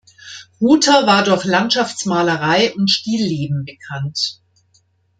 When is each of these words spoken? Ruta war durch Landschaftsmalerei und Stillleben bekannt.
Ruta 0.59 1.05
war 1.05 1.23
durch 1.23 1.45
Landschaftsmalerei 1.45 2.73
und 2.73 2.89
Stillleben 2.89 3.65
bekannt. 3.65 4.41